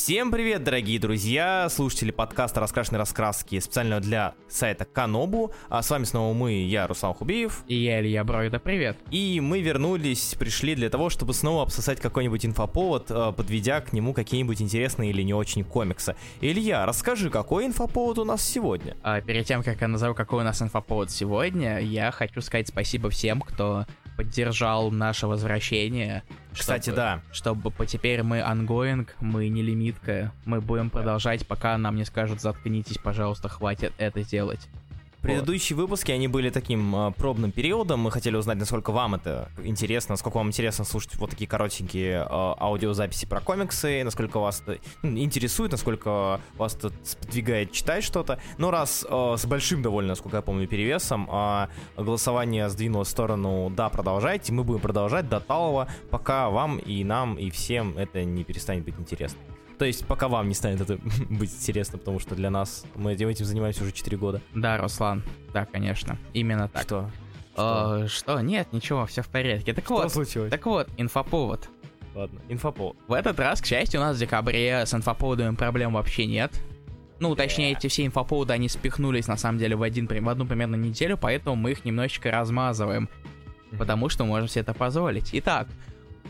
[0.00, 5.52] Всем привет, дорогие друзья, слушатели подкаста «Раскрашенные раскраски» специально для сайта Канобу.
[5.68, 7.64] А с вами снова мы, я, Руслан Хубиев.
[7.66, 8.96] И я, Илья Бройда, привет.
[9.10, 14.14] И мы вернулись, пришли для того, чтобы снова обсосать какой-нибудь инфоповод, э, подведя к нему
[14.14, 16.14] какие-нибудь интересные или не очень комиксы.
[16.40, 18.96] Илья, расскажи, какой инфоповод у нас сегодня?
[19.02, 23.10] А перед тем, как я назову, какой у нас инфоповод сегодня, я хочу сказать спасибо
[23.10, 23.84] всем, кто
[24.18, 26.24] поддержал наше возвращение.
[26.52, 27.20] Кстати, чтобы, да.
[27.30, 32.40] Чтобы по теперь мы ongoing, мы не лимитка, мы будем продолжать, пока нам не скажут
[32.40, 34.68] заткнитесь, пожалуйста, хватит это делать.
[35.22, 38.00] Предыдущие выпуски, они были таким э, пробным периодом.
[38.00, 42.26] Мы хотели узнать, насколько вам это интересно, насколько вам интересно слушать вот такие коротенькие э,
[42.28, 48.40] аудиозаписи про комиксы, насколько вас это интересует, насколько вас это сподвигает читать что-то.
[48.58, 51.66] Но раз э, с большим довольно, насколько я помню, перевесом, э,
[51.96, 57.34] голосование сдвинулось в сторону «да, продолжайте», мы будем продолжать до талого, пока вам и нам,
[57.34, 59.40] и всем это не перестанет быть интересно.
[59.78, 60.98] То есть пока вам не станет это
[61.30, 64.42] быть интересно, потому что для нас мы этим занимаемся уже 4 года.
[64.54, 66.82] Да, Руслан, да, конечно, именно так.
[66.82, 67.10] Что?
[67.52, 68.00] Что?
[68.04, 68.40] Э, что?
[68.40, 69.72] Нет, ничего, все в порядке.
[69.72, 70.50] Так что вот, случилось?
[70.50, 71.68] Так вот, инфоповод.
[72.14, 72.96] Ладно, инфоповод.
[73.06, 76.52] В этот раз, к счастью, у нас в декабре с инфоповодами проблем вообще нет.
[77.20, 80.76] Ну, точнее, эти все инфоповоды, они спихнулись, на самом деле, в, один, в одну примерно
[80.76, 83.08] неделю, поэтому мы их немножечко размазываем.
[83.76, 85.30] Потому что можем себе это позволить.
[85.32, 85.68] Итак,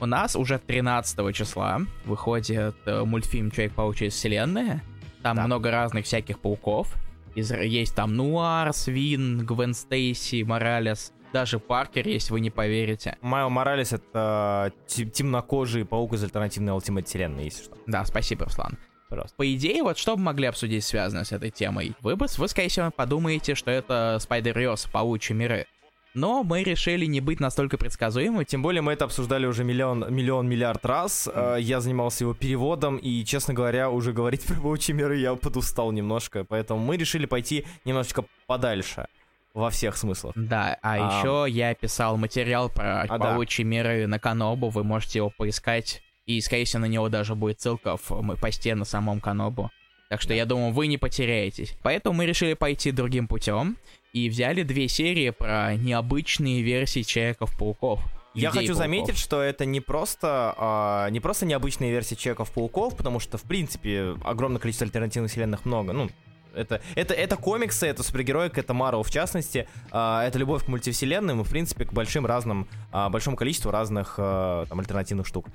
[0.00, 4.82] у нас уже 13 числа выходит э, мультфильм Человек-паук через вселенная.
[5.22, 5.46] Там да.
[5.46, 6.94] много разных всяких пауков.
[7.34, 11.12] Из, есть там Нуар, Свин, Гвен Стейси, Моралес.
[11.32, 13.16] Даже Паркер, если вы не поверите.
[13.20, 17.76] Майл Моралес— это темнокожий паук из альтернативной Ultimate вселенной, если что.
[17.86, 18.78] Да, спасибо, Руслан.
[19.10, 19.34] Просто.
[19.36, 21.94] По идее, вот что бы могли обсудить связанное с этой темой?
[22.00, 25.66] Вы бы, вы, скорее всего, подумаете, что это Spider-Verse, паучьи миры.
[26.14, 28.44] Но мы решили не быть настолько предсказуемыми.
[28.44, 31.28] Тем более мы это обсуждали уже миллион, миллион миллиард раз.
[31.32, 31.60] Mm.
[31.60, 36.44] Я занимался его переводом, и, честно говоря, уже говорить про паучьи миры я подустал немножко.
[36.44, 39.06] Поэтому мы решили пойти немножечко подальше
[39.54, 40.34] во всех смыслах.
[40.36, 43.70] Да, а, а еще я писал материал про а, паучьи да.
[43.70, 46.02] миры на Канобу, вы можете его поискать.
[46.26, 49.70] И, скорее всего, на него даже будет ссылка в посте на самом Канобу.
[50.08, 51.74] Так что я думаю, вы не потеряетесь.
[51.82, 53.76] Поэтому мы решили пойти другим путем
[54.12, 58.00] и взяли две серии про необычные версии Человеков-пауков.
[58.34, 63.36] Я хочу заметить, что это не просто, а, не просто необычные версии Человеков-пауков, потому что,
[63.38, 65.92] в принципе, огромное количество альтернативных вселенных много.
[65.92, 66.08] Ну,
[66.54, 71.40] это, это, это комиксы, это супергероика, это Марвел в частности, а, это любовь к мультивселенным
[71.40, 75.48] и, в принципе, к большим разным, а, большому количеству разных а, там, альтернативных штук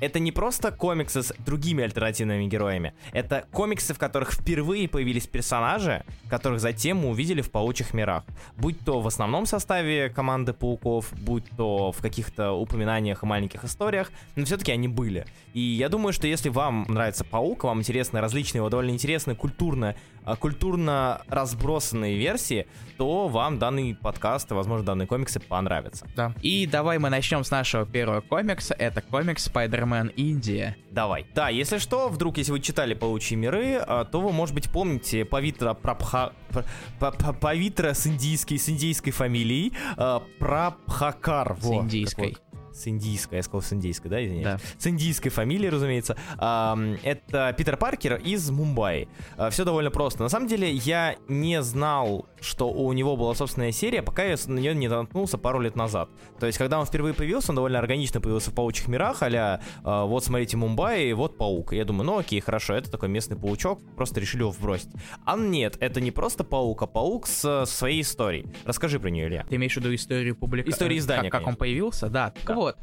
[0.00, 2.94] это не просто комиксы с другими альтернативными героями.
[3.12, 8.24] Это комиксы, в которых впервые появились персонажи, которых затем мы увидели в паучьих мирах.
[8.56, 14.10] Будь то в основном составе команды пауков, будь то в каких-то упоминаниях и маленьких историях,
[14.36, 15.26] но все-таки они были.
[15.52, 19.94] И я думаю, что если вам нравится паук, вам интересны различные, его довольно интересные культурно,
[20.24, 22.66] а, культурно разбросанные версии,
[22.96, 26.06] то вам данный подкаст и, возможно, данные комиксы понравятся.
[26.16, 26.34] Да.
[26.42, 28.74] И давай мы начнем с нашего первого комикса.
[28.74, 30.76] Это комикс Spider-Man Супермен Индия.
[30.90, 31.26] Давай.
[31.34, 35.24] Да, если что, вдруг, если вы читали «Паучьи миры», а, то вы, может быть, помните
[35.24, 36.32] Павитра Прабха...
[37.40, 41.56] Павитра с индийской, с индийской фамилией а, Прабхакар.
[41.60, 42.36] С индийской.
[42.72, 44.44] С индийской, я сказал с индийской, да, извиняюсь?
[44.44, 44.58] Да.
[44.78, 46.16] С индийской фамилией, разумеется.
[46.36, 49.08] Это Питер Паркер из Мумбаи.
[49.36, 50.22] А, Все довольно просто.
[50.24, 54.58] На самом деле, я не знал, что у него была собственная серия, пока я на
[54.58, 56.08] нее не наткнулся пару лет назад.
[56.38, 60.24] То есть, когда он впервые появился, он довольно органично появился в паучьих мирах, а вот
[60.24, 61.72] смотрите, Мумбаи, вот паук.
[61.72, 64.90] Я думаю, ну окей, хорошо, это такой местный паучок, просто решили его вбросить.
[65.24, 68.46] А нет, это не просто паук, а паук с, своей историей.
[68.64, 69.44] Расскажи про нее, Илья.
[69.48, 70.74] Ты имеешь в виду историю публикации?
[70.74, 72.32] Историю издания, Как, как он появился, да.
[72.46, 72.76] да вот,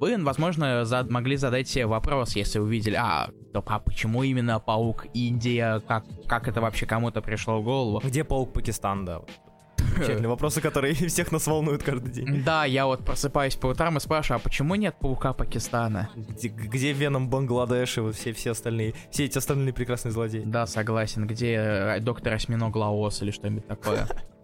[0.00, 5.06] вы, возможно, зад могли задать себе вопрос, если увидели, а, то, а почему именно паук
[5.14, 8.00] Индия, как, как это вообще кому-то пришло в голову?
[8.04, 10.28] Где паук Пакистан, да?
[10.28, 12.42] Вопросы, которые всех нас волнуют каждый день.
[12.44, 16.10] Да, я вот просыпаюсь по утрам и спрашиваю, а почему нет паука Пакистана?
[16.14, 20.42] Где, где Веном Бангладеш и вот все, все остальные, все эти остальные прекрасные злодеи?
[20.44, 21.26] Да, согласен.
[21.26, 24.06] Где э, доктор Осьминог Лаос или что-нибудь такое?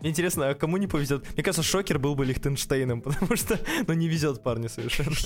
[0.00, 1.24] Мне интересно, а кому не повезет?
[1.34, 5.10] Мне кажется, Шокер был бы Лихтенштейном, потому что, ну, не везет парню совершенно.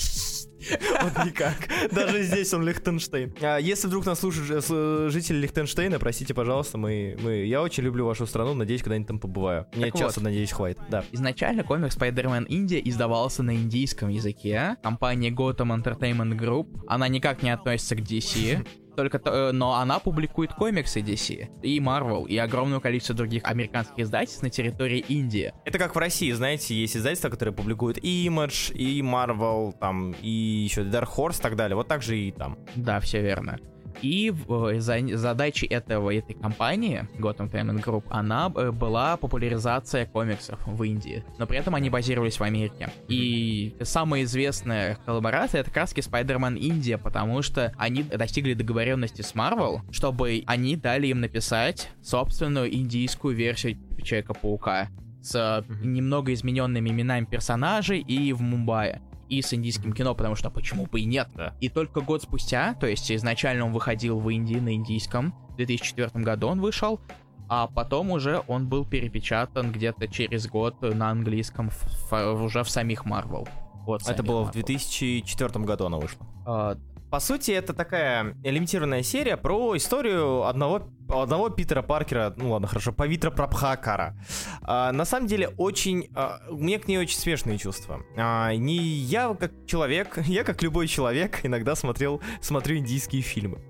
[1.03, 1.69] Вот никак.
[1.93, 3.35] Даже здесь он Лихтенштейн.
[3.43, 8.07] А если вдруг нас слушают э, жители Лихтенштейна, простите, пожалуйста, мы, мы, я очень люблю
[8.07, 9.67] вашу страну, надеюсь, когда-нибудь там побываю.
[9.75, 11.05] Мне так часто, вот, надеюсь, хватит, да.
[11.13, 14.77] Изначально комикс Spider-Man India издавался на индийском языке.
[14.83, 16.83] Компания Gotham Entertainment Group.
[16.87, 18.67] Она никак не относится к DC.
[18.97, 23.99] Только то, э, но она публикует комиксы DC и Marvel и огромное количество других американских
[23.99, 25.53] издательств на территории Индии.
[25.65, 30.29] Это как в России, знаете, есть издательства, которые публикуют и Image, и Marvel, там, и
[30.29, 31.77] еще Dark Horse и так далее.
[31.77, 32.59] Вот так же и там.
[32.77, 33.59] Да, все верно.
[34.03, 40.59] И в, за, задачей этого, этой компании, Gotham Entertainment Group, она э, была популяризация комиксов
[40.67, 41.25] в Индии.
[41.39, 42.91] Но при этом они базировались в Америке.
[43.09, 49.81] И самая известная коллаборация это краски Spider-Man Индия, потому что они достигли договоренности с Marvel,
[49.91, 54.89] чтобы они дали им написать собственную индийскую версию Человека-паука
[55.23, 60.87] с немного измененными именами персонажей и в Мумбаи и с индийским кино, потому что почему
[60.87, 61.29] бы и нет.
[61.35, 61.55] Да.
[61.61, 66.11] И только год спустя, то есть изначально он выходил в Индии на индийском, в 2004
[66.25, 67.01] году он вышел,
[67.49, 72.71] а потом уже он был перепечатан где-то через год на английском в- в- уже в
[72.71, 73.47] самих Marvel.
[73.87, 74.53] Вот, Это было в Marvel.
[74.53, 76.27] 2004 году она вышла.
[76.47, 76.77] А,
[77.15, 82.93] По сути, это такая лимитированная серия про историю одного, одного Питера Паркера, ну ладно, хорошо,
[82.93, 84.19] Павитра Прабхакара.
[84.63, 86.09] А, на самом деле, очень...
[86.17, 88.03] а, у меня к ней очень смешные чувства.
[88.17, 93.61] А, не я как человек, я как любой человек иногда смотрел, смотрю индийские фильмы.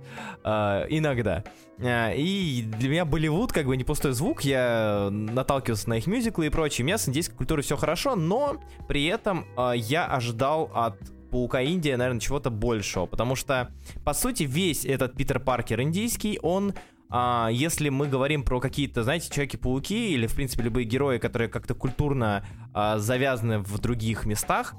[0.42, 1.44] А, иногда.
[1.82, 6.46] А, и для меня Болливуд как бы не пустой звук, я наталкивался на их мюзиклы
[6.46, 6.84] и прочее.
[6.84, 8.56] У меня с индийской культурой все хорошо, но
[8.88, 10.96] при этом а, я ожидал от
[11.34, 13.72] Паука Индия, наверное, чего-то большего, потому что,
[14.04, 16.74] по сути, весь этот Питер Паркер индийский, он
[17.10, 21.74] а, если мы говорим про какие-то, знаете, Человеки-пауки или, в принципе, любые герои, которые как-то
[21.74, 24.76] культурно а, завязаны в других местах,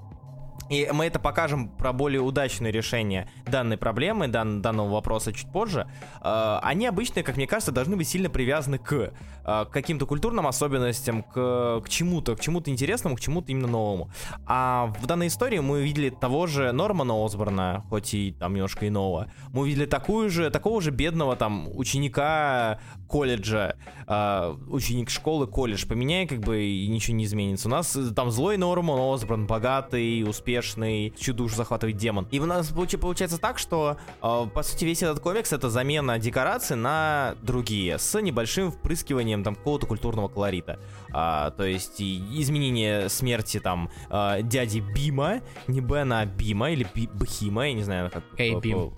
[0.70, 5.88] и мы это покажем про более удачное решение данной проблемы, дан- данного вопроса чуть позже.
[6.22, 9.14] Э, они обычно, как мне кажется, должны быть сильно привязаны к,
[9.46, 14.10] э, каким-то культурным особенностям, к, к чему-то, к чему-то интересному, к чему-то именно новому.
[14.46, 19.28] А в данной истории мы увидели того же Нормана Осборна, хоть и там немножко иного.
[19.52, 23.75] Мы увидели такую же, такого же бедного там ученика колледжа,
[24.07, 25.86] э, ученик школы, колледж.
[25.88, 27.68] Поменяй, как бы, и ничего не изменится.
[27.68, 32.28] У нас э, там злой Норман Осборн, богатый, успешный, чью душу захватывает демон.
[32.31, 36.75] И у нас получается так, что, э, по сути, весь этот комикс это замена декораций
[36.75, 40.80] на другие, с небольшим впрыскиванием там какого-то культурного колорита.
[41.12, 47.10] А, то есть изменение смерти там э, дяди Бима, не Бена, а Бима, или Би-
[47.13, 48.24] Бхима, я не знаю, как...
[48.54, 48.94] По- Бим.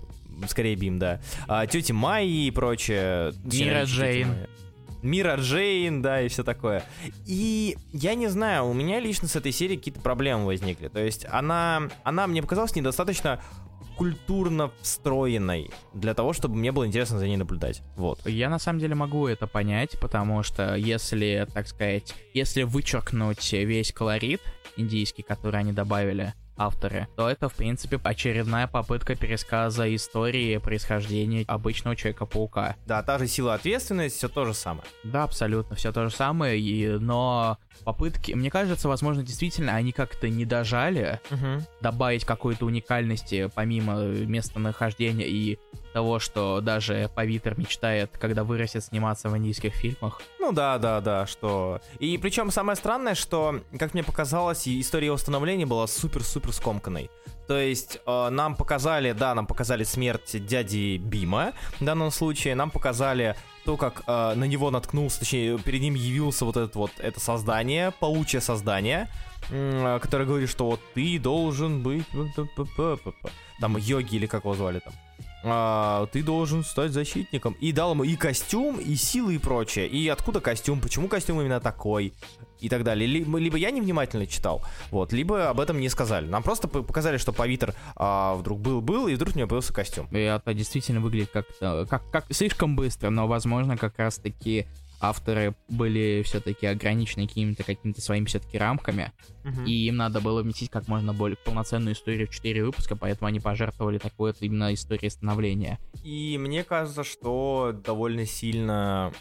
[0.46, 1.20] Скорее Бим, да.
[1.46, 3.32] А, тети Майи и прочее.
[3.44, 4.28] Мира Джейн.
[5.02, 6.82] Мира Джейн, да, и все такое.
[7.26, 10.88] И я не знаю, у меня лично с этой серией какие-то проблемы возникли.
[10.88, 13.40] То есть она, она мне показалась недостаточно
[13.96, 17.82] культурно встроенной для того, чтобы мне было интересно за ней наблюдать.
[17.96, 18.24] Вот.
[18.26, 23.92] Я на самом деле могу это понять, потому что если, так сказать, если вычеркнуть весь
[23.92, 24.40] колорит
[24.76, 31.96] индийский, который они добавили, авторы, то это, в принципе, очередная попытка пересказа истории происхождения обычного
[31.96, 32.76] Человека-паука.
[32.86, 34.84] Да, та же сила ответственности, все то же самое.
[35.04, 40.28] Да, абсолютно, все то же самое, и, но попытки, мне кажется, возможно, действительно, они как-то
[40.28, 41.20] не дожали
[41.80, 45.58] добавить какой-то уникальности помимо местонахождения и
[45.92, 50.20] того, что даже Павитер мечтает, когда вырастет, сниматься в индийских фильмах.
[50.38, 51.80] Ну да, да, да, что...
[51.98, 57.10] И причем самое странное, что, как мне показалось, история его становления была супер-супер скомканной.
[57.46, 62.70] То есть э, нам показали, да, нам показали смерть дяди Бима в данном случае, нам
[62.70, 63.34] показали
[63.64, 67.90] то, как э, на него наткнулся, точнее, перед ним явился вот это вот это создание,
[67.90, 69.08] паучье создание,
[69.50, 72.04] м, которое говорит, что вот ты должен быть...
[73.60, 74.92] Там йоги или как его звали там.
[75.44, 77.56] А, ты должен стать защитником.
[77.60, 79.86] И дал ему и костюм, и силы, и прочее.
[79.86, 82.12] И откуда костюм, почему костюм именно такой,
[82.60, 83.06] и так далее.
[83.06, 86.26] Либо, либо я невнимательно читал, вот, либо об этом не сказали.
[86.26, 90.06] Нам просто показали, что Павитер а, вдруг был-был, и вдруг у него появился костюм.
[90.10, 94.66] И это действительно выглядит как-то как, как слишком быстро, но, возможно, как раз-таки
[95.00, 99.12] авторы были все-таки ограничены какими-то какими-то своими все-таки рамками,
[99.66, 103.40] и им надо было вместить как можно более полноценную историю в 4 выпуска, поэтому они
[103.40, 105.78] пожертвовали такой вот именно историей становления.
[106.04, 109.12] И мне кажется, что довольно сильно...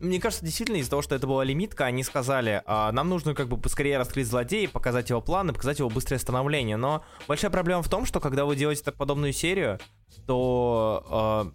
[0.00, 3.48] Мне кажется, действительно, из-за того, что это была лимитка, они сказали, а, нам нужно как
[3.48, 6.76] бы поскорее раскрыть злодея, показать его планы, показать его быстрое становление.
[6.76, 9.78] Но большая проблема в том, что когда вы делаете так подобную серию,
[10.26, 11.06] то...
[11.10, 11.52] а,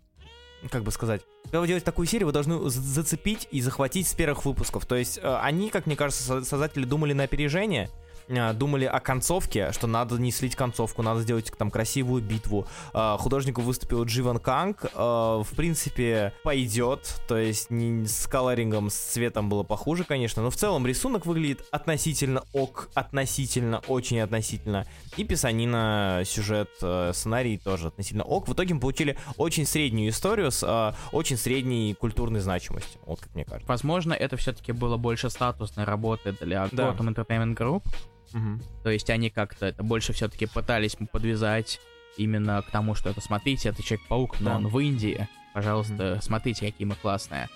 [0.70, 4.14] как бы сказать, когда вы делаете такую серию, вы должны за- зацепить и захватить с
[4.14, 4.86] первых выпусков.
[4.86, 7.90] То есть э, они, как мне кажется, со- создатели думали на опережение,
[8.28, 12.68] думали о концовке, что надо не слить концовку, надо сделать там красивую битву.
[12.94, 14.86] Э, Художником выступил Дживан Канг.
[14.94, 17.22] Э, В принципе, пойдет.
[17.28, 20.42] То есть не с колорингом, с цветом было похуже, конечно.
[20.42, 24.86] Но в целом рисунок выглядит относительно ок, относительно, очень относительно.
[25.18, 28.48] И писанина, сюжет, э, сценарий тоже относительно ок.
[28.48, 33.00] В итоге мы получили очень среднюю историю с э, очень средней культурной значимостью.
[33.06, 33.68] Вот как мне кажется.
[33.68, 36.90] Возможно, это все-таки было больше статусной работы для Да.
[36.90, 37.84] Gotham Entertainment Group,
[38.84, 41.80] то есть они как-то это больше все-таки пытались подвязать
[42.18, 44.56] именно к тому, что это, смотрите, это Человек-паук, но Да.
[44.58, 45.28] он в Индии.
[45.54, 47.50] Пожалуйста, смотрите, какие мы классные.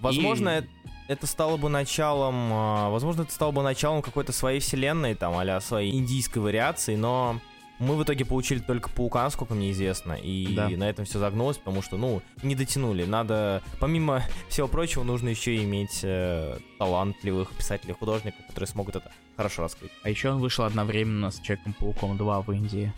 [0.00, 0.64] Возможно, И-
[1.08, 5.60] это стало бы началом, а, возможно, это стало бы началом какой-то своей вселенной, там, а
[5.60, 7.38] своей индийской вариации, но
[7.78, 10.68] мы в итоге получили только паука, насколько мне известно, и Да.
[10.68, 13.04] на этом все загнулось, потому что, ну, не дотянули.
[13.04, 19.10] Надо, помимо всего прочего, нужно еще иметь э, талантливых писателей, художников, которые смогут это
[19.42, 19.90] хорошо раскрыть.
[20.04, 22.92] А еще он вышел одновременно с Человеком-пауком 2 в Индии,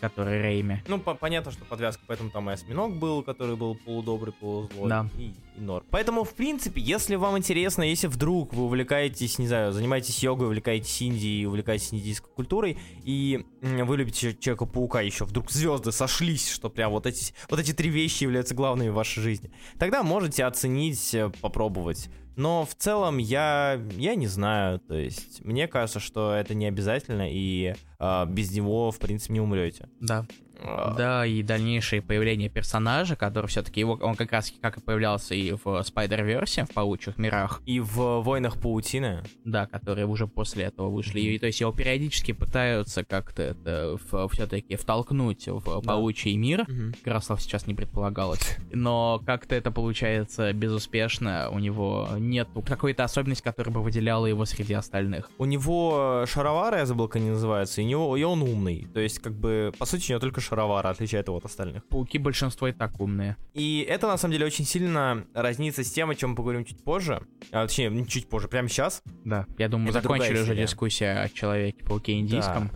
[0.00, 0.82] который Рейми.
[0.88, 5.06] Ну, по- понятно, что подвязка, поэтому там и осьминог был, который был полудобрый, полузлой, Да.
[5.18, 5.84] и, и нор.
[5.90, 11.02] Поэтому, в принципе, если вам интересно, если вдруг вы увлекаетесь, не знаю, занимаетесь йогой, увлекаетесь
[11.02, 17.06] Индией, увлекаетесь индийской культурой, и вы любите Человека-паука, еще вдруг звезды сошлись, что прям вот
[17.06, 22.08] эти, вот эти три вещи являются главными в вашей жизни, тогда можете оценить, э, попробовать.
[22.36, 27.26] Но в целом я, я не знаю, то есть мне кажется, что это не обязательно,
[27.30, 29.88] и а, без него, в принципе, не умрете.
[30.00, 30.26] Да.
[30.60, 35.34] А, Да, и дальнейшее появление персонажа, который все-таки его, он как раз как и появлялся
[35.34, 39.22] и в Spider-Verse, в паучьих мирах, И в «Войнах паутины».
[39.44, 41.20] да, которые уже после этого вышли.
[41.20, 43.96] И, то есть его периодически пытаются как-то это
[44.30, 46.66] все-таки втолкнуть в паучий мир.
[47.04, 48.56] Как раз сейчас не предполагалось.
[48.72, 51.48] Но как-то это получается безуспешно.
[51.50, 55.30] У него нет какой-то особенности, которая бы выделяла его среди остальных.
[55.38, 58.86] У него шаровары, я забыл, как они называются, и, у него, и он умный.
[58.92, 61.84] То есть, как бы, по сути, у него только шаровары отличает его от остальных.
[61.86, 63.36] Пауки большинство и так умные.
[63.54, 66.82] И это, на самом деле, очень сильно разнится с тем, о чем мы поговорим чуть
[66.82, 67.22] позже.
[67.50, 69.02] А, точнее, не чуть позже, прямо сейчас.
[69.24, 72.70] Да, я думаю, Это закончили уже дискуссия о Человеке-пауке индийском.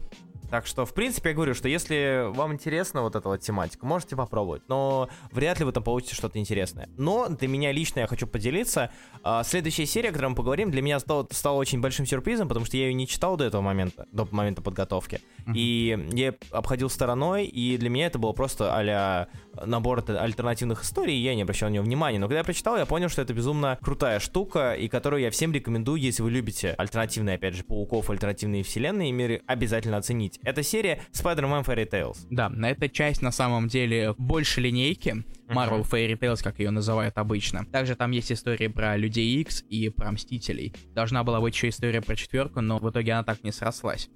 [0.50, 4.16] Так что, в принципе, я говорю, что если вам интересна вот эта вот тематика, можете
[4.16, 6.88] попробовать, но вряд ли вы там получите что-то интересное.
[6.96, 8.90] Но для меня лично я хочу поделиться.
[9.22, 12.66] а, Следующая серия, о которой мы поговорим, для меня стала, стала очень большим сюрпризом, потому
[12.66, 15.20] что я ее не читал до этого момента, до момента подготовки.
[15.54, 19.28] И я обходил стороной, и для меня это было просто а
[19.64, 22.18] набор альт- альтернативных историй, и я не обращал на него внимания.
[22.18, 25.52] Но когда я прочитал, я понял, что это безумно крутая штука, и которую я всем
[25.52, 29.96] рекомендую, если вы любите альтернативные, опять же, пауков, альтернативные вселенные и миры, обязательно
[30.40, 30.46] оценить.
[30.46, 32.18] Это серия Spider-Man Fairy Tales.
[32.30, 35.24] Да, на эта часть на самом деле больше линейки.
[35.48, 37.64] Marvel Fairy Tales, как ее называют обычно.
[37.66, 40.72] Также там есть истории про Людей X и про Мстителей.
[40.94, 44.08] Должна была быть еще история про четверку, но в итоге она так не срослась.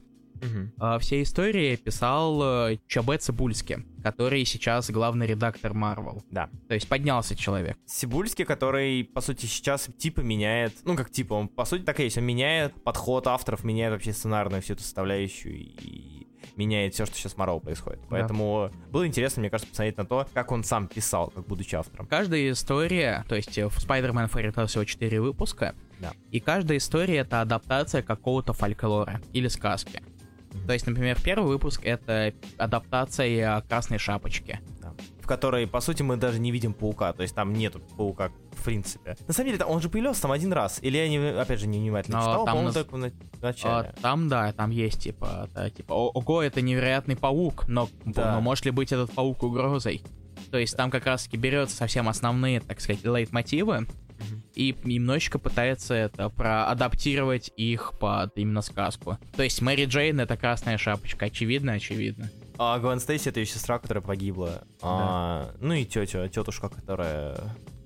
[0.78, 6.22] А, Все истории писал э, Чабе Цибульски, который сейчас главный редактор Marvel.
[6.30, 6.50] Да.
[6.68, 7.76] То есть поднялся человек.
[7.86, 12.04] Сибульский, который, по сути, сейчас типа меняет, ну как типа, он по сути так и
[12.04, 16.03] есть, он меняет подход авторов, меняет вообще сценарную всю эту составляющую и
[16.56, 18.00] меняет все, что сейчас в Marvel происходит.
[18.08, 22.06] Поэтому было интересно, мне кажется, посмотреть на то, как он сам писал, как будучи автором.
[22.06, 26.12] Каждая история, то есть э, в Spider-Man Fairy Tail всего 4 выпуска, Да.
[26.30, 30.02] и каждая история это адаптация какого-то фольклора или сказки.
[30.66, 34.60] То есть, например, первый выпуск это адаптация Красной Шапочки.
[35.24, 35.26] Да.
[35.26, 38.64] В которой, по сути, мы даже не видим паука, то есть там нету паука в
[38.64, 39.16] принципе.
[39.26, 42.18] На самом деле, он же появился там один раз, или я, не, опять же, невнимательно
[42.18, 43.88] Но читал, там нас- только в на- в начале.
[43.88, 48.34] А, там, да, там есть типа, это, типа, «О- ого, это невероятный паук, но, Да.
[48.34, 50.02] но может ли быть этот паук угрозой?
[50.50, 53.86] То есть там как раз-таки берется совсем основные, так сказать, лейтмотивы,
[54.54, 59.18] и немножечко пытается это проадаптировать их под именно сказку.
[59.36, 62.30] То есть Мэри Джейн это красная шапочка, очевидно, очевидно.
[62.58, 64.64] А Гвен Стейси это ее сестра, которая погибла.
[64.80, 67.36] А, ну и тетя, тетушка, которая...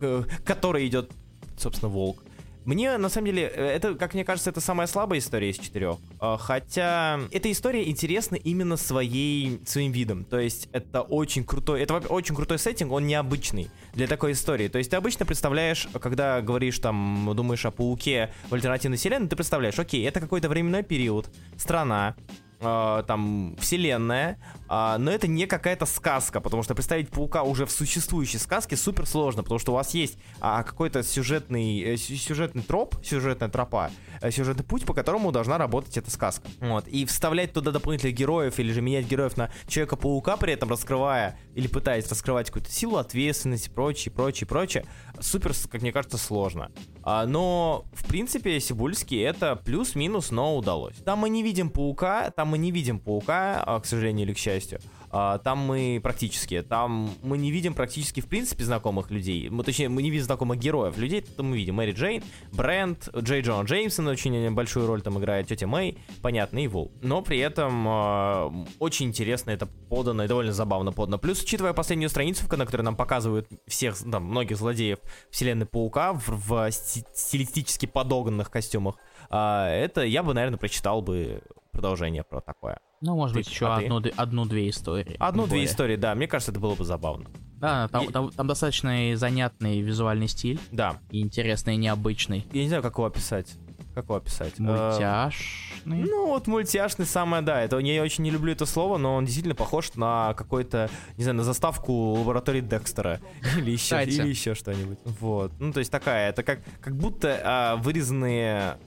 [0.00, 1.10] э, Которая идет,
[1.56, 2.22] собственно, волк.
[2.64, 5.96] Мне, на самом деле, э, это, как мне кажется, это самая слабая история из четырех.
[6.20, 10.24] А, Хотя эта история интересна именно своей, своим видом.
[10.26, 14.68] То есть это очень крутой, это очень крутой сеттинг, он необычный для такой истории.
[14.68, 19.36] То есть ты обычно представляешь, когда говоришь там, думаешь о пауке в альтернативной вселенной, ты
[19.36, 22.16] представляешь, окей, это какой-то временной период, страна,
[22.60, 24.38] э, там, вселенная,
[24.68, 29.06] а, но это не какая-то сказка, потому что представить паука уже в существующей сказке супер
[29.06, 33.90] сложно, потому что у вас есть а, какой-то сюжетный, э, сю- сюжетный троп, сюжетная тропа,
[34.20, 36.48] э, сюжетный путь, по которому должна работать эта сказка.
[36.60, 36.86] Вот.
[36.88, 41.66] И вставлять туда дополнительных героев или же менять героев на Человека-паука, при этом раскрывая или
[41.66, 44.84] пытаясь раскрывать какую-то силу ответственности, прочее, прочее, прочее,
[45.20, 46.70] супер, как мне кажется, сложно.
[47.02, 50.96] А, но, в принципе, Сибульский это плюс-минус, но удалось.
[51.04, 54.38] Там мы не видим паука, там мы не видим паука, а, к сожалению или к
[54.38, 54.80] счастью.
[55.10, 59.48] А, там мы практически, там мы не видим практически в принципе знакомых людей.
[59.48, 60.96] Мы, точнее, мы не видим знакомых героев.
[60.96, 61.76] Людей там мы видим.
[61.76, 62.22] Мэри Джейн,
[62.52, 66.92] Брент, Джей Джон Джеймсон очень большую роль там играет, тетя Мэй, понятно, и Вул.
[67.02, 71.18] Но при этом а, очень интересно это подано и довольно забавно подано.
[71.18, 74.98] Плюс, учитывая последнюю страницу, на которой нам показывают всех, там, многих злодеев
[75.30, 78.96] вселенной Паука в, в сти- стилистически подогнанных костюмах,
[79.30, 82.78] а, это я бы, наверное, прочитал бы продолжение про такое.
[83.00, 83.84] Ну, может Ты- быть, еще а ты?
[83.86, 85.16] одну, одну-две истории.
[85.18, 87.30] Одну-две истории, да, мне кажется, это было бы забавно.
[87.56, 90.98] Да, там, И- там- там достаточно занятный визуальный стиль, Да.
[91.10, 92.46] и интересный, и необычный.
[92.52, 93.54] Я не знаю, как его описать.
[93.94, 94.54] Как его описать?
[94.60, 96.04] Э, Мультяшный.
[96.04, 97.62] Ну, вот мультяшный самое, да.
[97.62, 101.36] Это, я очень не люблю это слово, но он действительно похож на какой-то, не знаю,
[101.38, 103.20] на заставку лаборатории Декстера.
[103.56, 104.98] Или еще, или еще что-нибудь.
[105.04, 105.52] Вот.
[105.58, 108.78] Ну, то есть такая, это как, как будто а, вырезанные а,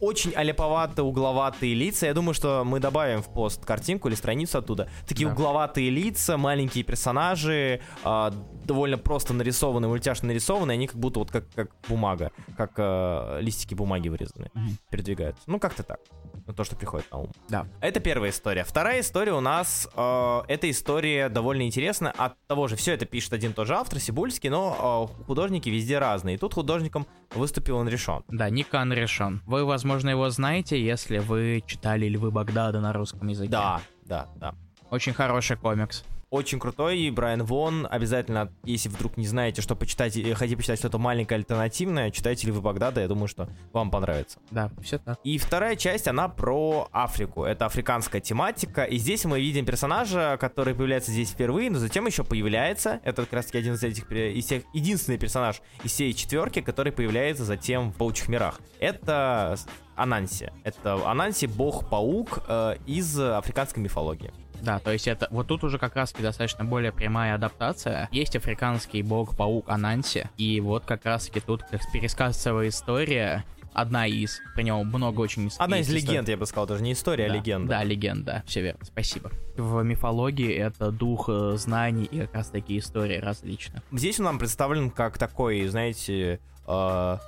[0.00, 2.06] очень аляповатые, угловатые лица.
[2.06, 4.88] Я думаю, что мы добавим в пост картинку или страницу оттуда.
[5.06, 5.32] Такие Да.
[5.34, 8.32] угловатые лица, маленькие персонажи, а,
[8.64, 13.74] довольно просто нарисованные, мультяшно нарисованные, они как будто вот как, как бумага, как а, листики
[13.74, 14.78] бумаги вырезаны, Мгм.
[14.90, 15.42] передвигаются.
[15.46, 15.98] Ну, как-то так.
[16.46, 17.32] Ну, то, что приходит на ум.
[17.48, 17.66] Да.
[17.80, 18.64] Это первая история.
[18.64, 23.32] Вторая история у нас, э, эта история довольно интересная от того же, все это пишет
[23.32, 26.34] один и тот же автор, Сибульский, но э, художники везде разные.
[26.34, 28.22] И тут художником выступил он решен.
[28.28, 29.40] Да, Никан решен.
[29.46, 33.50] Вы, возможно, его знаете, если вы читали Львы Багдада на русском языке.
[33.50, 34.54] Да, да, да.
[34.90, 36.04] Очень хороший комикс.
[36.34, 40.80] Очень крутой, и Брайан Вон обязательно, если вдруг не знаете, что почитать, и хотите почитать
[40.80, 44.40] что-то маленькое альтернативное, читайте ли вы Багдада, я думаю, что вам понравится.
[44.50, 45.20] Да, все так.
[45.22, 47.44] И вторая часть, она про Африку.
[47.44, 48.82] Это африканская тематика.
[48.82, 52.98] И здесь мы видим персонажа, который появляется здесь впервые, но затем еще появляется.
[53.04, 56.90] Это как раз таки один из этих из тех, единственный персонаж из всей четверки, который
[56.90, 58.60] появляется затем в паучих мирах.
[58.80, 59.56] Это
[59.94, 60.52] Ананси.
[60.64, 64.32] Это Ананси бог-паук э, из африканской мифологии.
[64.64, 68.08] Да, то есть это вот тут уже как раз достаточно более прямая адаптация.
[68.12, 73.44] Есть африканский бог-паук Ананси, и вот как раз таки тут пересказывая история,
[73.74, 76.02] одна из, про него много очень Одна из историй.
[76.06, 77.68] легенд, я бы сказал, даже не история, а Да, легенда.
[77.68, 79.30] Да, легенда, все верно, спасибо.
[79.56, 83.82] В мифологии это дух э, знаний и как раз такие истории различных.
[83.92, 87.18] Здесь он нам представлен как такой, знаете, э,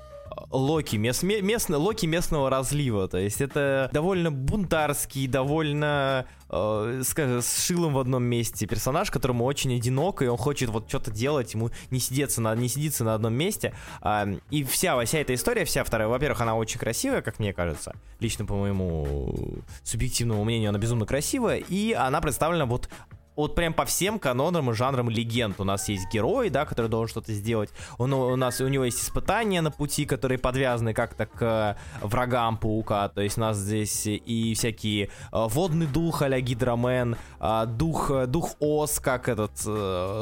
[0.50, 3.08] Локи, мест, ме- местно, Локи местного разлива.
[3.08, 9.44] То есть это довольно бунтарский, довольно э, скажем, с шилом в одном месте персонаж, которому
[9.44, 13.14] очень одиноко, и он хочет вот что-то делать, ему не сидеться на, не сидится на
[13.14, 13.74] одном месте.
[14.00, 17.94] А, и вся, вся эта история, вся вторая, во-первых, она очень красивая, как мне кажется.
[18.20, 22.88] Лично по моему субъективному мнению, она безумно красивая, и она представлена вот
[23.36, 25.60] вот прям по всем канонам и жанрам легенд.
[25.60, 27.70] У нас есть герой, да, который должен что-то сделать.
[27.98, 31.42] Он, у нас, у него есть испытания на пути, которые подвязаны как-то к
[32.02, 33.08] э, врагам паука.
[33.08, 38.26] То есть у нас здесь и всякие э, водный дух а-ля Гидромен, а, дух, э,
[38.26, 39.56] дух Ос, как этот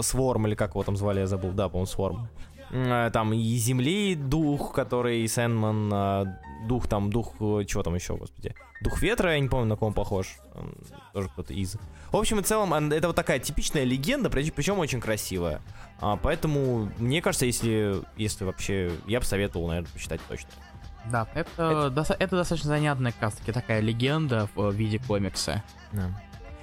[0.04, 2.28] Сворм, или как его там звали, я забыл, да, по-моему, Сворм.
[2.70, 6.34] Там и земли дух, который Сэндман,
[6.66, 8.54] дух там, дух, чего там еще, господи.
[8.84, 10.36] Дух ветра, я не помню, на кого он похож.
[10.54, 10.74] М,
[11.14, 11.76] Тоже кто-то из.
[12.12, 15.62] В общем и целом, это вот такая типичная легенда, причем очень красивая.
[16.00, 20.50] А, поэтому, мне кажется, если, если вообще, я бы советовал, наверное, почитать точно.
[21.10, 25.62] Да, это, доста- это достаточно занятная как раз таки такая легенда в э, виде комикса.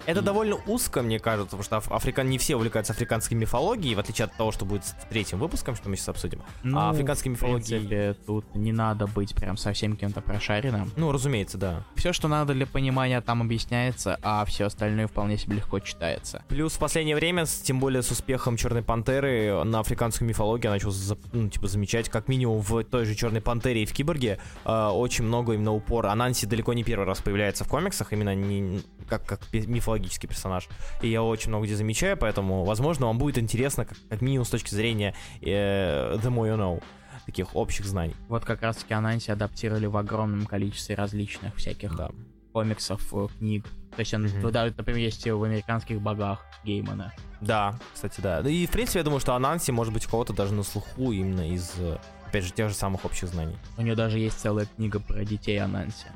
[0.06, 2.30] Это довольно узко, мне кажется, потому что аф- африкан...
[2.30, 5.90] не все увлекаются африканской мифологией, в отличие от того, что будет с третьим выпуском, что
[5.90, 6.42] мы сейчас обсудим.
[6.74, 7.78] а африканской в мифологии...
[7.78, 10.92] принципе, тут не надо быть прям совсем кем-то прошаренным.
[10.96, 11.84] Ну, разумеется, да.
[11.96, 16.44] Все, что надо для понимания, там объясняется, а все остальное вполне себе легко читается.
[16.48, 20.94] Плюс в последнее время, тем более с успехом Черной Пантеры, на африканскую мифологию я начал
[21.32, 25.26] ну, типа, замечать, как минимум в той же Черной Пантере и в Киборге э, очень
[25.26, 26.10] много именно упора.
[26.12, 30.68] Ананси далеко не первый раз появляется в комиксах, именно не, как, как пи- мифологический персонаж.
[31.02, 34.50] И я очень много где замечаю, поэтому, возможно, вам будет интересно, как, как минимум с
[34.50, 36.84] точки зрения э, The More You Know,
[37.26, 38.16] таких общих знаний.
[38.30, 42.10] Вот как раз таки Ананси адаптировали в огромном количестве различных всяких Да.
[42.54, 43.66] комиксов, э, книг.
[43.96, 44.52] То есть он, Мгм.
[44.52, 47.14] да, например, есть в американских богах Геймана.
[47.42, 48.40] Да, кстати, да.
[48.42, 51.50] И, в принципе, я думаю, что Ананси может быть у кого-то даже на слуху именно
[51.52, 53.58] из, э, опять же, тех же самых общих знаний.
[53.78, 56.08] У нее даже есть целая книга про детей Ананси.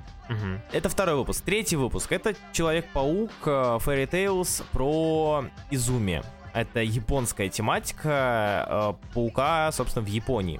[0.71, 1.43] Это второй выпуск.
[1.43, 2.11] Третий выпуск.
[2.11, 6.23] Это Человек-паук э, Fairy Tales про Изуми.
[6.53, 10.59] Это японская тематика э, паука, собственно, в Японии.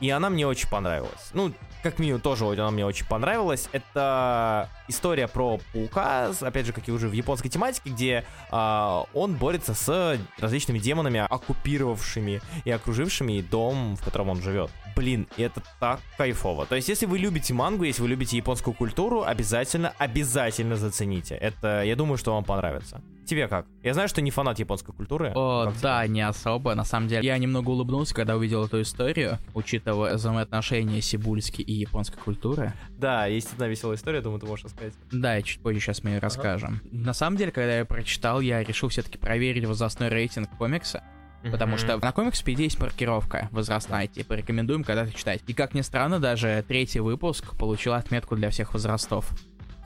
[0.00, 1.30] И она мне очень понравилась.
[1.32, 1.52] Ну,
[1.82, 3.68] как минимум, тоже она мне очень понравилась.
[3.72, 9.34] Это история про паука, опять же, как и уже в японской тематике, где а, он
[9.34, 14.70] борется с различными демонами, оккупировавшими и окружившими дом, в котором он живет.
[14.96, 16.66] Блин, это так кайфово.
[16.66, 21.34] То есть, если вы любите мангу, если вы любите японскую культуру, обязательно, обязательно зацените.
[21.34, 23.02] Это, я думаю, что вам понравится.
[23.26, 23.66] Тебе как?
[23.82, 25.32] Я знаю, что не фанат японской культуры.
[25.34, 25.82] О, Как тебе?
[25.82, 26.74] да, не особо.
[26.74, 32.18] На самом деле, я немного улыбнулся, когда увидел эту историю, учитывая взаимоотношения сибульской и японской
[32.18, 32.74] культуры.
[32.90, 34.94] Да, есть одна веселая история, думаю, ты можешь рассказать.
[35.12, 36.80] Да, чуть позже сейчас мы ее расскажем.
[36.90, 41.02] На самом деле, когда я прочитал, я решил все-таки проверить возрастной рейтинг комикса,
[41.50, 45.42] потому что на комикс-педе есть маркировка возрастная, типа рекомендуем когда-то читать.
[45.46, 49.30] И как ни странно, даже третий выпуск получил отметку для всех возрастов.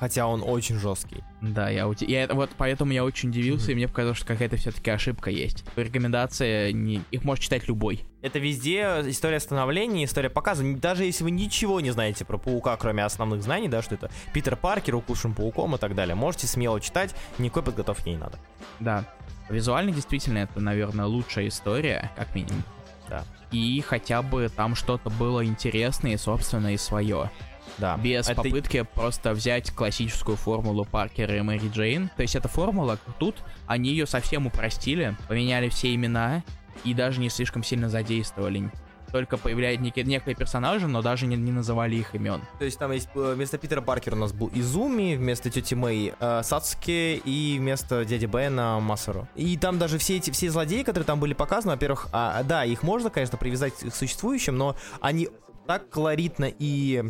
[0.01, 1.25] Хотя он очень жесткий.
[1.41, 4.91] Да, я, уди- я вот поэтому я очень удивился, и мне показалось, что какая-то все-таки
[4.91, 5.65] ошибка есть.
[5.77, 7.03] Рекомендация, не...
[7.11, 8.05] их может читать любой.
[8.23, 10.65] Это везде история становления, история показа.
[10.77, 14.57] Даже если вы ничего не знаете про паука, кроме основных знаний, да, что это Питер
[14.57, 18.39] Паркер, укушен пауком и так далее, можете смело читать, никакой подготовки не надо.
[18.81, 19.05] Да.
[19.49, 22.63] Визуально действительно это, наверное, лучшая история, как минимум.
[23.09, 23.25] Да.
[23.51, 27.31] И хотя бы там что-то было интересное и собственное и свое.
[27.79, 27.97] Да.
[27.97, 32.11] Без Это- попытки просто взять классическую формулу Паркера и Мэри Джейн.
[32.17, 33.37] То есть эта формула, тут
[33.67, 36.43] они ее совсем упростили, поменяли все имена
[36.85, 38.71] и даже не слишком сильно задействовали.
[39.11, 42.43] Только появляются некие, некие персонажи, но даже не, не называли их имен.
[42.59, 46.13] То есть там есть э, вместо Питера Паркера у нас был Изуми, вместо тети Мэй
[46.21, 49.27] э, Сацуки и вместо дяди Бена Масару.
[49.35, 52.83] И там даже все эти все злодеи, которые там были показаны, во-первых, а, да, их
[52.83, 55.31] можно, конечно, привязать к существующим, но они
[55.67, 57.05] так колоритно и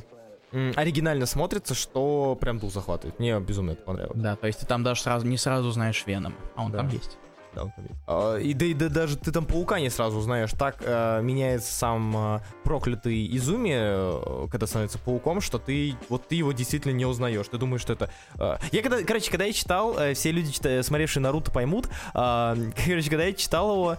[0.53, 3.19] оригинально смотрятся, что прям дух захватывает.
[3.19, 4.19] Мне безумно это понравилось.
[4.21, 6.79] Да, то есть ты там даже сразу не сразу знаешь Веном, а он Да.
[6.79, 7.19] там есть.
[7.57, 8.01] Он там есть.
[8.07, 10.51] А, и да, и да даже ты там паука не сразу узнаешь.
[10.53, 16.37] Так э, меняется сам э, проклятый Изуми, э, когда становится пауком, что ты вот ты
[16.37, 17.47] его действительно не узнаешь.
[17.49, 18.11] Ты думаешь, что это.
[18.39, 21.87] э, Я когда, короче, когда я читал, все люди, чита- смотревшие Наруто, поймут.
[22.15, 22.57] э,
[22.87, 23.97] короче, когда я читал его,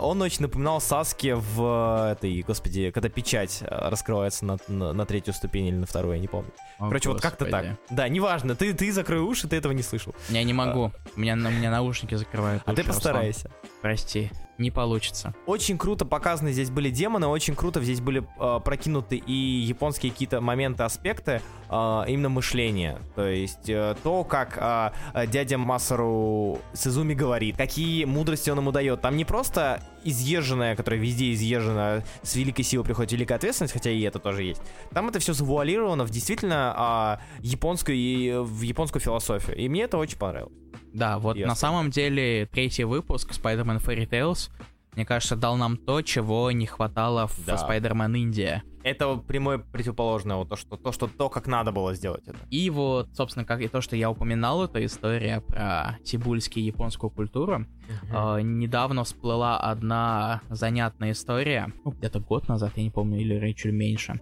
[0.00, 5.66] он очень напоминал Саске в этой, господи, когда печать раскрывается на, на, на третью ступень
[5.66, 6.50] или на вторую, я не помню.
[6.78, 7.62] О, Короче, вот как-то так.
[7.66, 7.78] господи.
[7.90, 10.14] Да, неважно, ты, ты закрой уши, ты этого не слышал.
[10.28, 10.92] Я не могу.
[11.16, 12.62] У меня, на- у меня наушники закрывают.
[12.66, 13.14] А ты уши, Руслан.
[13.14, 13.50] постарайся.
[13.82, 15.34] Прости, не получится.
[15.46, 20.42] Очень круто показаны здесь были демоны, очень круто здесь были э, прокинуты и японские какие-то
[20.42, 22.98] моменты, аспекты э, именно мышления.
[23.16, 28.70] То есть э, то, как э, э, дядя Масару Сизуми говорит, какие мудрости он ему
[28.70, 29.00] дает.
[29.00, 34.02] Там не просто изъезженная, которая везде изъезжена, с великой силой приходит великая ответственность, хотя и
[34.02, 34.60] это тоже есть.
[34.92, 39.56] Там это все завуалировано в действительно а, японскую и в японскую философию.
[39.56, 40.52] И мне это очень понравилось.
[40.92, 41.50] Да, вот Ясно.
[41.52, 44.50] на самом деле третий выпуск Spider-Man Fairy Tales,
[44.94, 47.54] мне кажется, дал нам то, чего не хватало в Да.
[47.54, 48.62] Spider-Man Индия.
[48.82, 52.38] Это прямое противоположное, вот то, что то, что то, как надо было сделать это.
[52.50, 57.66] И вот, собственно, как и то, что я упоминал, это история про сибульские японскую культуру.
[58.10, 63.72] Э, недавно всплыла одна занятная история, ну, где-то год назад, я не помню, или чуть
[63.72, 64.20] меньше,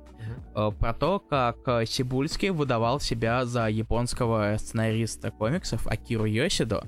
[0.54, 6.84] э, про то, как э, Сибульский выдавал себя за японского сценариста комиксов Акиру Йосидо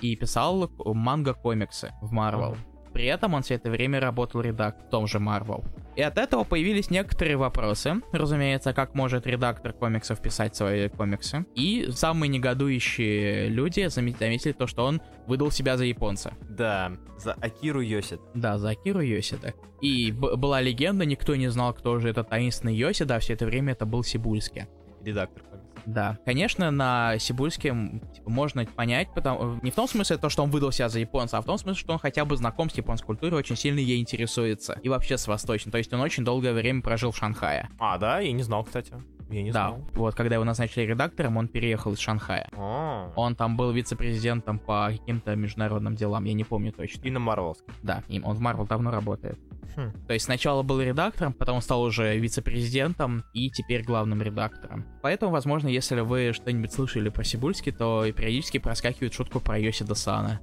[0.00, 2.18] и писал манго-комиксы в.
[2.18, 2.56] Ага.
[2.92, 5.64] При этом он все это время работал редактор в том же Marvel.
[5.96, 7.94] И от этого появились некоторые вопросы.
[8.12, 11.46] Разумеется, как может редактор комиксов писать свои комиксы.
[11.54, 16.34] И самые негодующие люди заме- заметили то, что он выдал себя за японца.
[16.50, 18.20] Да, за Акиру Йосит.
[18.34, 19.54] Да, за Акиру Йосида.
[19.80, 23.72] И была легенда, никто не знал, кто же этот таинственный Йосида, а все это время
[23.72, 24.66] это был Сибульский.
[25.02, 25.44] Редактор.
[25.86, 27.68] Да, конечно, на Сибульске
[28.14, 31.38] типа, можно понять, потому не в том смысле то, что он выдал себя за японца,
[31.38, 34.00] а в том смысле, что он хотя бы знаком с японской культурой, очень сильно ей
[34.00, 34.78] интересуется.
[34.82, 35.70] И вообще с восточной.
[35.72, 37.68] То есть он очень долгое время прожил в Шанхае.
[37.78, 38.94] А, да, я не знал, кстати.
[39.28, 39.88] Я не да, знал.
[39.94, 42.48] вот когда его назначили редактором, он переехал из Шанхая.
[42.56, 47.02] А, Он там был вице-президентом по каким-то международным делам, я не помню точно.
[47.02, 47.64] И на Марвелске.
[47.82, 49.38] Да, им он в Марвел давно работает.
[49.74, 49.92] Хм.
[50.06, 54.86] То есть сначала был редактором, потом стал уже вице-президентом и теперь главным редактором.
[55.02, 60.40] Поэтому, возможно, если вы что-нибудь слышали про Сибульский, то периодически проскакивает шутку про Йосида Сана.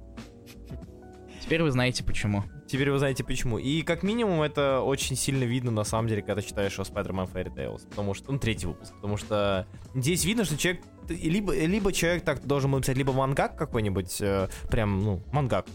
[1.42, 2.44] Теперь вы знаете почему.
[2.66, 3.58] Теперь вы знаете почему.
[3.58, 7.54] И как минимум это очень сильно видно на самом деле, когда читаешь о Spider-Man Fairy
[7.54, 7.88] Tales.
[7.88, 8.94] Потому что, ну, третий выпуск.
[8.94, 13.56] Потому что здесь видно, что человек, либо, либо человек так должен был писать либо мангак
[13.56, 15.66] какой-нибудь, э, прям, ну, мангак,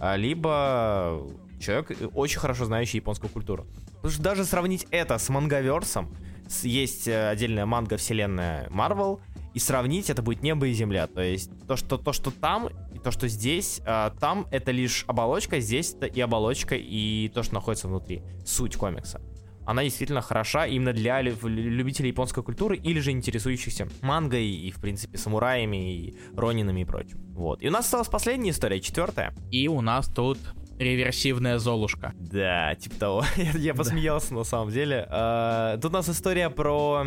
[0.00, 1.22] а, либо
[1.60, 3.66] человек, э, очень хорошо знающий японскую культуру.
[3.96, 6.14] Потому что даже сравнить это с мангаверсом,
[6.62, 9.20] есть э, отдельная манга-вселенная Marvel,
[9.54, 11.06] и сравнить это будет небо и земля.
[11.06, 15.04] То есть то, что, то, что там, и то, что здесь, а, там это лишь
[15.06, 18.22] оболочка, здесь это и оболочка, и то, что находится внутри.
[18.44, 19.20] Суть комикса.
[19.66, 24.80] Она действительно хороша именно для лю- любителей японской культуры или же интересующихся мангой и, в
[24.80, 27.18] принципе, самураями, и ронинами и прочим.
[27.32, 27.62] Вот.
[27.62, 29.34] И у нас осталась последняя история, четвертая.
[29.50, 30.38] И у нас тут
[30.78, 32.12] реверсивная Золушка.
[32.16, 33.24] Да, типа того.
[33.36, 35.06] я, я посмеялся на самом деле.
[35.08, 37.06] А, тут у нас история про...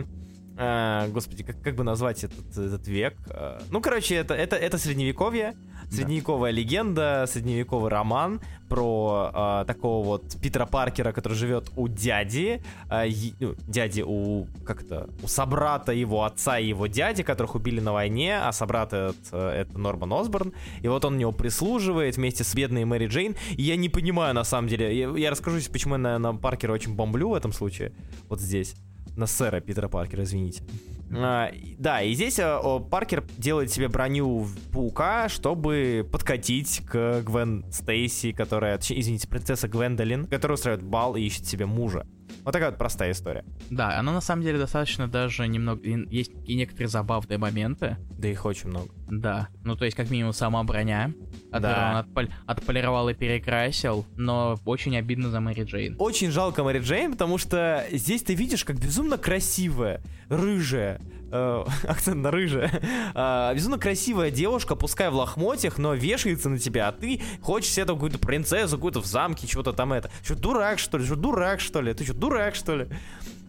[0.58, 3.16] а, господи, как, как бы назвать этот, этот век?
[3.30, 5.56] А, ну, короче, это, это, это средневековье,
[5.92, 13.06] средневековая легенда, средневековый роман про а, такого вот Питера Паркера, который живет у дяди, а,
[13.06, 17.80] е- ну, дяди у, как это, у собрата его отца и его дяди, которых убили
[17.80, 22.18] на войне, а собрат этот, э, это Норман Осборн, и вот он у него прислуживает
[22.18, 25.60] вместе с бедной Мэри Джейн, и я не понимаю, на самом деле, я, я расскажу,
[25.60, 27.94] сейчас, почему я на, на Паркера очень бомблю в этом случае,
[28.28, 28.76] вот здесь,
[29.18, 30.64] на сэра Питера Паркера, извините.
[31.12, 38.32] А, да, и здесь а, Паркер делает себе броню паука, чтобы подкатить к Гвен Стейси,
[38.32, 42.06] которая, извините, принцесса Гвендолин, которая устраивает бал и ищет себе мужа.
[42.44, 43.44] Вот такая вот простая история.
[43.70, 45.82] Да, она на самом деле достаточно даже немного...
[45.84, 47.98] Есть и некоторые забавные моменты.
[48.18, 48.90] Да их очень много.
[49.10, 51.14] Да, ну то есть как минимум сама броня,
[51.52, 51.92] да.
[51.92, 52.30] он отполь...
[52.46, 55.96] отполировал и перекрасил, но очень обидно за Мэри Джейн.
[55.98, 61.00] Очень жалко Мэри Джейн, потому что здесь ты видишь, как безумно красивая, рыжая,
[61.32, 62.70] э, акцент на рыжая,
[63.16, 67.86] э, безумно красивая девушка, пускай в лохмотьях, но вешается на тебя, а ты хочешь себе
[67.86, 70.12] какую-то принцессу, какую-то в замке, чего-то там это.
[70.24, 71.06] Что, дурак, что ли?
[71.06, 71.94] Что, дурак, что ли?
[71.94, 72.88] Ты что, дурак, что ли?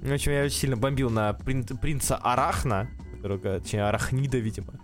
[0.01, 4.75] В общем, я очень сильно бомбил на прин- принца Арахна, которого, точнее, Арахнида, видимо.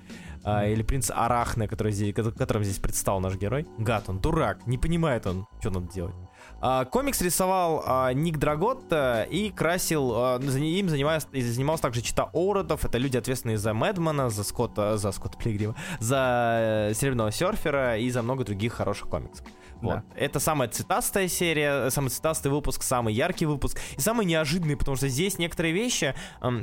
[0.45, 3.67] А, или принц Арахна, который здесь, которым здесь предстал наш герой.
[3.79, 6.15] Гад, он дурак, не понимает он, что надо делать.
[6.61, 12.85] А, комикс рисовал а, Ник Драготта и красил, а, им занимался, занимался также Чита Оуродов,
[12.85, 18.11] это люди, ответственные за Мэдмана, за Скотта, за Скотта Плигрима, за э, Серебряного серфера и
[18.11, 19.47] за много других хороших комиксов.
[19.81, 19.97] Вот.
[19.97, 20.05] Да.
[20.17, 25.09] Это самая цитастая серия, самый цитастый выпуск, самый яркий выпуск и самый неожиданный, потому что
[25.09, 26.15] здесь некоторые вещи,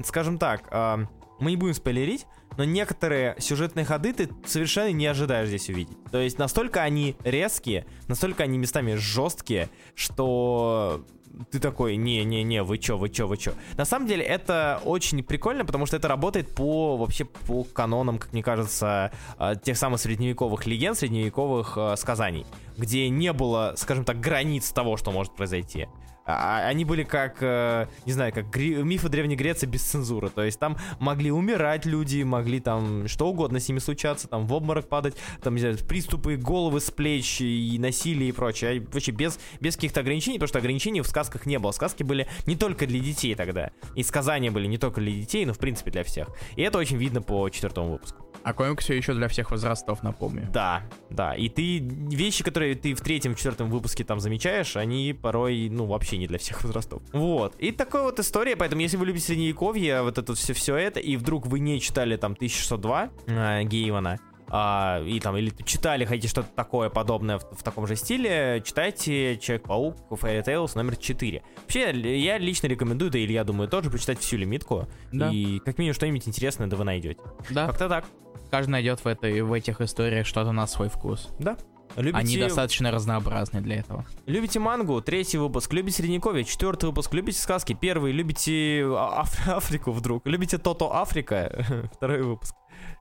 [0.06, 1.08] скажем так,
[1.42, 2.26] мы не будем спойлерить,
[2.58, 5.98] но некоторые сюжетные ходы ты совершенно не ожидаешь здесь увидеть.
[6.12, 11.06] То есть настолько они резкие, настолько они местами жесткие, что
[11.50, 13.54] ты такой, не-не-не, вы чё, вы чё, вы чё.
[13.78, 18.34] На самом деле это очень прикольно, потому что это работает по, вообще, по канонам, как
[18.34, 22.46] мне кажется, а, тех самых средневековых легенд, средневековых э, сказаний,
[22.78, 25.88] где не было, скажем так, границ того, что может произойти.
[26.26, 30.30] А, а, они были как, э, не знаю, как гри- мифы Древней Греции без цензуры.
[30.30, 34.54] То есть там могли умирать люди, могли там что угодно с ними случаться, там в
[34.54, 38.82] обморок падать, там, не знаю, приступы головы с плеч и насилие и прочее.
[38.82, 41.72] А вообще без, без каких-то ограничений, потому что ограничений в сказках не было.
[41.72, 43.72] Сказки были не только для детей тогда.
[43.96, 46.30] И сказания были не только для детей, но в принципе для всех.
[46.56, 48.26] И это очень видно по четвертому выпуску.
[48.44, 50.48] А комик все еще для всех возрастов, напомню.
[50.52, 51.36] Да, да.
[51.36, 56.11] И ты вещи, которые ты в третьем, четвертом выпуске там замечаешь, они порой, ну, вообще
[56.18, 57.02] не для всех возрастов.
[57.14, 57.56] Вот.
[57.58, 61.16] И такая вот история, поэтому если вы любите средневековье, вот это все, все это, и
[61.18, 64.20] вдруг вы не читали там 1602 э, Гейвана,
[64.54, 69.38] а, и там, или читали, хотите что-то такое подобное в, в таком же стиле, читайте
[69.38, 71.42] Человек-паук Fairy Tales номер 4.
[71.62, 74.90] Вообще, я лично рекомендую, да или я думаю, тоже почитать всю лимитку.
[75.14, 75.30] Да.
[75.32, 77.22] И как минимум что-нибудь интересное да вы найдете.
[77.50, 77.68] Да.
[77.68, 78.06] Как-то так.
[78.50, 81.30] Каждый найдет в, этой, в этих историях что-то на свой вкус.
[81.40, 81.56] Да.
[81.96, 82.18] Любите...
[82.18, 84.06] Они достаточно разнообразны для этого.
[84.26, 85.74] Любите мангу, третий выпуск.
[85.74, 87.14] Любите Средневековье, четвертый выпуск.
[87.14, 88.12] Любите сказки, первый.
[88.12, 89.48] Любите Аф...
[89.48, 90.26] Африку вдруг.
[90.28, 92.56] Любите Тото Африка, второй выпуск.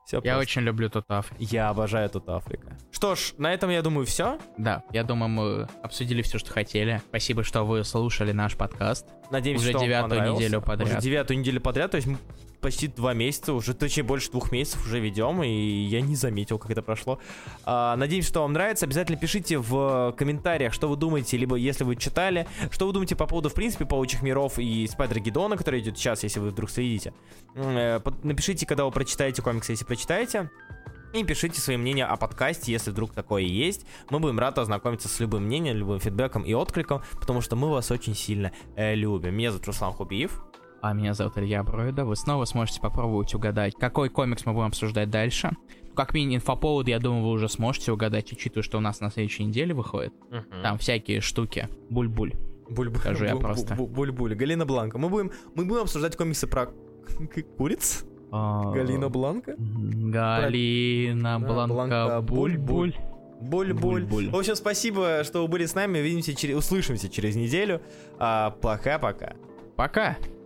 [0.05, 0.39] Все я просто.
[0.39, 1.37] очень люблю Тото Африка.
[1.39, 2.77] Я обожаю Тото Африка.
[2.91, 4.39] Что ж, на этом, я думаю, все.
[4.57, 7.01] Да, я думаю, мы обсудили все, что хотели.
[7.09, 9.07] Спасибо, что вы слушали наш подкаст.
[9.31, 10.89] Надеемся, Уже что девятую неделю подряд.
[10.89, 12.07] Уже девятую неделю подряд, то есть
[12.61, 16.71] почти два месяца, уже точнее больше двух месяцев уже ведем, и я не заметил, как
[16.71, 17.19] это прошло.
[17.65, 18.85] А, надеюсь, что вам нравится.
[18.85, 23.25] Обязательно пишите в комментариях, что вы думаете, либо если вы читали, что вы думаете по
[23.25, 27.13] поводу, в принципе, паучих миров и Спайдер Гидона, который идет сейчас, если вы вдруг следите.
[27.55, 30.49] Э, напишите, когда вы прочитаете комикс, если прочитаете.
[31.13, 33.85] И пишите свои мнения о подкасте, если вдруг такое есть.
[34.09, 37.91] Мы будем рады ознакомиться с любым мнением, любым фидбэком и откликом, потому что мы вас
[37.91, 39.35] очень сильно э, любим.
[39.35, 40.41] Меня зовут Руслан Хубиев.
[40.81, 42.05] А меня зовут Илья Броида.
[42.05, 45.51] Вы снова сможете попробовать угадать, какой комикс мы будем обсуждать дальше.
[45.93, 49.43] Как минимум инфоповод, я думаю, вы уже сможете угадать, учитывая, что у нас на следующей
[49.43, 50.13] неделе выходит.
[50.31, 50.61] Uh-huh.
[50.63, 51.67] Там всякие штуки.
[51.89, 52.33] Буль-буль.
[52.69, 52.97] Буль-буль.
[52.97, 53.75] Скажу я просто.
[53.75, 54.33] Буль-буль.
[54.33, 54.97] Галина Бланка.
[54.97, 56.69] Мы будем, мы будем обсуждать комиксы про
[57.57, 58.05] куриц.
[58.31, 59.55] А, Галина Бланка?
[59.57, 62.21] Галина Бланка.
[62.21, 62.95] Буль-буль.
[63.39, 64.29] Буль-буль.
[64.29, 65.99] В общем, спасибо, что вы были с нами.
[65.99, 66.57] Увидимся через...
[66.57, 67.81] Услышимся через неделю.
[68.17, 69.35] А, пока-пока.
[69.75, 70.11] Пока.
[70.11, 70.15] -пока.
[70.15, 70.31] Пока.